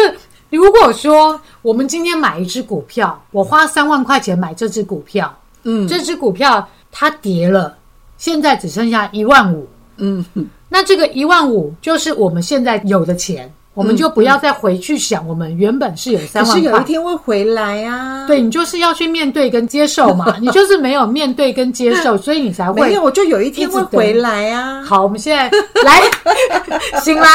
[0.50, 5.86] 如果说我们今天买一只股票，我花三万块钱买这只股票，嗯。
[5.88, 7.76] 这只股票它跌了，
[8.18, 10.24] 现在只剩下一万五，嗯，
[10.68, 16.58] 那这个一万五就是我们现在有的钱，我们就不要再回去想我们原本是有可三万可。
[16.58, 24.82] 是有一天会回来啊。，对你就是要去面对跟接受嘛， 你就是没有面对跟接受，所以你才会没有，我就有一天会回来啊。
[24.82, 25.50] 好，我们现在
[25.84, 26.02] 来
[27.00, 27.28] 醒来，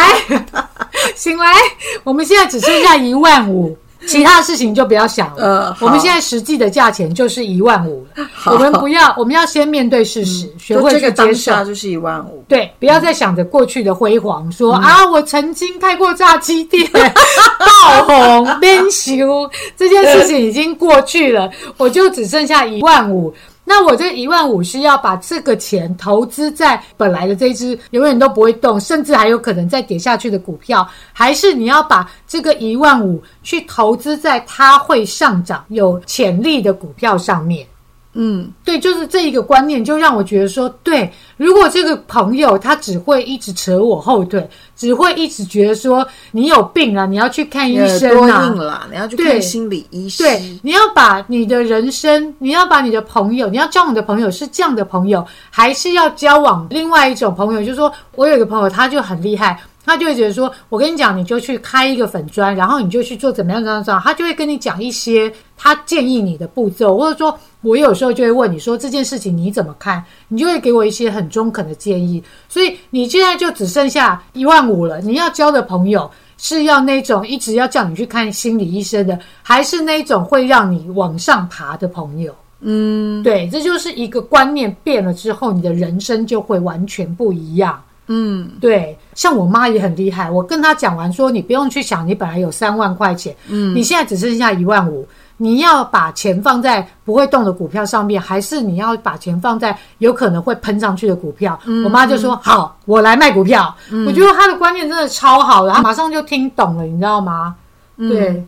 [1.15, 1.53] 醒来，
[2.03, 3.75] 我们现在只剩下一万五，
[4.07, 5.43] 其他事情就不要想了。
[5.43, 8.27] 呃我们现在实际的价钱就是一万五了。
[8.45, 11.63] 我们不要，我们要先面对事实，学会接受下。
[11.63, 16.89] 就是一万五，对，不要再想着过去的辉煌，说、嗯啊，我曾经开过炸鸡店，
[17.59, 23.33] 爆红、变修，这件事情已经过去了，我就只剩下一万五。
[23.69, 37.67] 那我这一万五是要把这个钱投资在本来的这一只永远都不会动，甚至还有可能再跌下去的股票，还是你要把这个一万五去投资在它会上涨、有潜力的股票上面？
[38.19, 41.07] 嗯，对，就是这一个观念，就让我觉得说，对，
[41.37, 50.25] 如果这个朋友他只会一直扯我后腿，只会一直觉得说你有病啊，你要去看医生啊你要去看心理医生。
[50.25, 57.59] 对，你要把你的人生，你要把你的朋友，你要交往的朋友是这样的朋友，还是要交往另外一种朋友？
[57.59, 72.21] 就是说我有一个朋友，他就很厉害，他就会觉得说，我跟你讲，你就去开一个粉砖，然后你就去做怎么样怎么样怎么样，他就会跟你讲一些他建议你的步骤，或者说我有时候就会问你说这件事情你怎么看，你就会给我一些很中肯的建议。
[72.47, 76.11] 所以你现在就只剩下一万五了，你要交的朋友。
[76.39, 82.31] 是要那种一直要叫你去看心理医生的，还是那种会让你往上爬的朋友？
[82.59, 87.81] 嗯，对，这就是一个观念变了之后，你的人生就会完全不一样。
[88.07, 101.59] 嗯，对，像我妈也很厉害，我跟她讲完说，你不用去想，你本来有三万块钱，嗯，你现在只剩下一万五，你要把钱放在不会动的股票上面，还是你要把钱放在有可能会喷上去的股票？
[101.83, 103.75] 我妈就说好，我来卖股票。
[104.05, 107.55] 我觉得她的观念真的超好的，她马上就听懂了，你知道吗？
[107.97, 108.45] 对，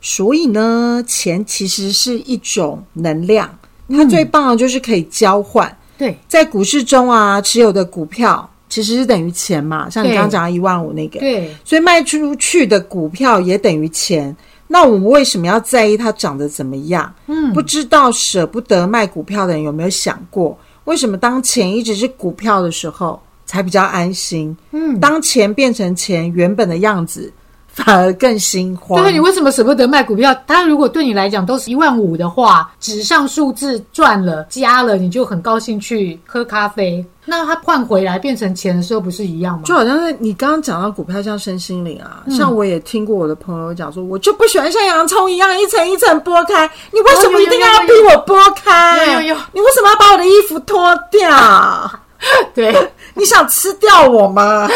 [0.00, 3.48] 所以呢，钱其实是一种能量，
[3.88, 5.76] 它最棒的就是可以交换。
[5.98, 14.34] 对，在股市中啊，持有的股票其实是等于钱嘛，像你刚刚讲的一万五那个，对，所以卖出去的股票也等于钱。
[14.66, 17.14] 那我们为什么要在意它涨得怎么样？
[17.26, 24.56] 嗯，不知道舍不得卖股票的人有没有想过，为什么当钱一直是股票的时候才比较安心？
[24.70, 27.30] 嗯，当钱变成钱原本的样子，
[27.72, 29.02] 反而更心慌。
[29.02, 30.34] 对，你为什么舍不得卖股票？
[30.46, 37.04] 它如果对你来讲都是一万五的话，纸上数字赚了加了，你就很高兴去喝咖啡。
[37.24, 39.62] 那它换回来变成钱的时候，不是一样吗？
[39.64, 49.06] 就好像是你刚刚讲到股票像身心灵啊，像我也听过我的朋友讲说，我就不喜欢像洋葱一样一层一层剥开，你为什么一定要逼我剥开？
[49.06, 51.90] 有有有，你为什么要把我的衣服脱掉？
[52.54, 52.74] 对，
[53.14, 54.68] 你想吃掉我吗？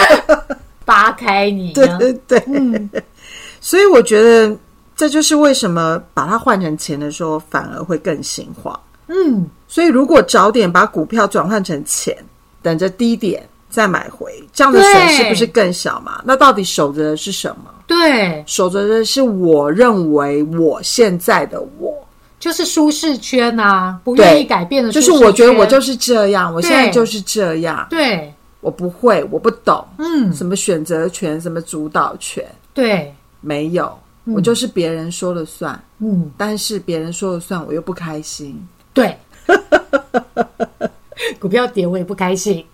[0.86, 2.88] 扒开你，对对对，嗯，
[3.60, 4.56] 所以我觉得
[4.96, 8.78] 这就是为什么把它换成钱的时候，反而会更心慌。
[9.08, 12.16] 嗯，所以如果早点把股票转换成钱，
[12.62, 16.22] 等着低点再买回，这样的损失不是更小吗？
[16.24, 17.64] 那到底守着的是什么？
[17.86, 21.94] 对，守着的是我认为我现在的我，
[22.40, 28.32] 就是舒适圈啊，不愿意改变的，就是我觉得我就是这样，我现在就是这样，对。
[28.60, 32.44] 我不会，我不懂，嗯，什么选择权，什么主导权，
[32.74, 39.16] 对，没有，我就是别人说了算，嗯，但是别人说了算，我又不开心，对，
[41.38, 42.64] 股票跌我也不开心，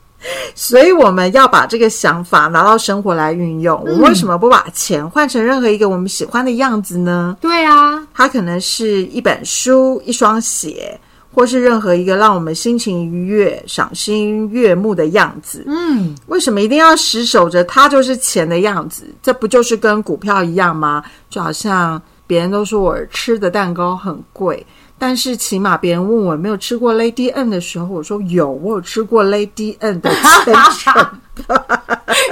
[0.55, 3.79] 所以我们要把这个想法拿到生活来运用。
[3.81, 7.37] 我们为什么不把钱换成任何一个我们喜欢的样子呢？
[7.41, 10.99] 对啊，它可能是一本书，一双鞋。
[11.33, 19.05] 或是任何一个让我们心情愉悦、赏心悦目的样子，嗯，为什么一定要死守着它就是钱的样子？
[19.23, 21.03] 这不就是跟股票一样吗？
[21.31, 24.65] 就好像别人都说我吃的蛋糕很贵，
[25.03, 30.09] 但是起码别人问我有没有吃过 Lady N 的时候，我说有，我有吃过 Lady N 的
[30.45, 31.19] 千层。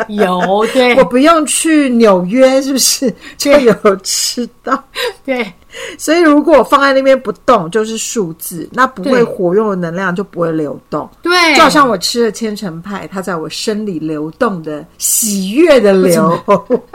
[0.06, 4.84] 有，对，我不用去纽约，是不是就有吃到？
[5.24, 5.52] 对。
[5.98, 11.08] 所以，如果我放在那边不动，就是数字，那不会活用的能量就不会流动。
[11.22, 16.36] 对，就好像我吃了千层派，它在我身里流动的喜悦的流，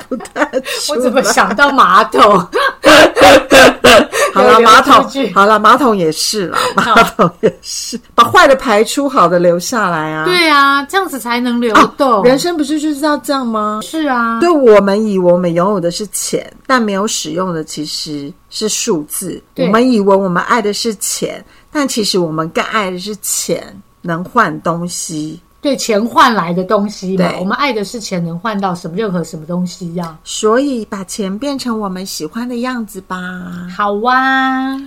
[0.08, 0.50] 不断。
[0.90, 2.48] 我怎么想到马桶？
[4.36, 10.26] 好了，马桶好了，马桶也是了，马桶也是，把坏的排出，好的留下来啊。
[10.26, 12.22] 对啊，这样子才能流动。
[12.24, 13.80] 人生不是就是要这样吗？
[13.82, 14.42] 是啊。
[14.42, 19.42] 对我们以为我们拥有的是钱，但没有使用的其实是数字。
[19.56, 25.40] 我们以为我们爱的是钱，但其实我们更爱的是钱能换东西。
[25.66, 30.16] 对钱换来的东西嘛，我们爱的是钱能换到什么任何什么东西呀？
[30.24, 33.68] 所以把钱变成我们喜欢的样子吧。
[33.76, 34.80] 好哇。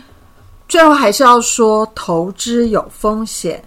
[0.68, 3.60] 最后还是要说，投资有风险，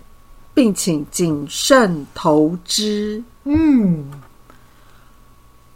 [0.54, 3.22] 并请谨慎投资。
[3.44, 4.06] 嗯，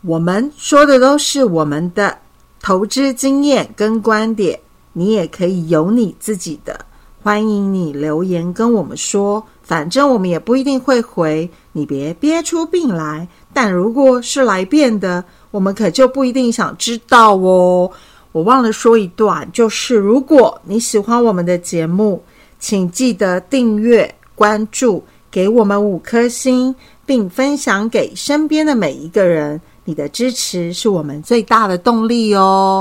[0.04, 2.18] 我们说的都是我们的
[2.62, 4.58] 投资经验跟观点，
[4.94, 6.80] 你也可以有你自己的。
[7.22, 9.46] 欢迎你留言跟我们说。
[9.66, 13.28] 反正我们也不一定会回，你别憋出病来。
[13.52, 17.90] 但如果是来变的，我们可就不一定想知道哦。
[18.32, 22.22] 我忘了说一段，就是如果你喜欢我们的节目，
[22.60, 29.60] 请记得订阅、关注，给我们五颗星，并分享给身边的每一个人。
[29.88, 32.74] 你的支持是我们最大的动力哦。